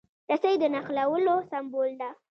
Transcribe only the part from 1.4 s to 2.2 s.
سمبول ده.